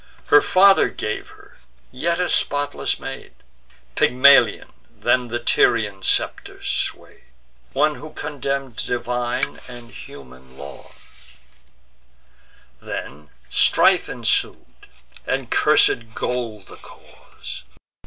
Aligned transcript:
Her 0.33 0.41
father 0.41 0.89
gave 0.89 1.29
her, 1.29 1.59
yet 1.91 2.19
a 2.19 2.27
spotless 2.27 2.99
maid; 2.99 3.33
Pygmalion 3.93 4.73
then 4.99 5.27
the 5.27 5.37
Tyrian 5.37 6.01
scepter 6.01 6.63
sway'd: 6.63 7.25
One 7.73 7.93
who 7.93 8.11
condemn'd 8.11 8.77
divine 8.77 9.59
and 9.67 9.91
human 9.91 10.57
laws. 10.57 11.35
Then 12.81 13.29
strife 13.51 14.09
ensued, 14.09 14.87
and 15.27 15.51
cursed 15.51 16.15
gold 16.15 16.65
the 16.65 16.77
cause. 16.77 17.63